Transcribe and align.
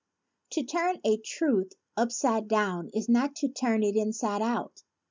To 0.53 0.63
turn 0.63 0.99
a 1.03 1.17
truth 1.17 1.73
upside 1.95 2.47
down 2.47 2.87
is 2.91 3.07
not 3.07 3.35
to 3.35 3.47
turn 3.47 3.83
it 3.83 3.95
inside 3.95 4.41
out. 4.41 4.81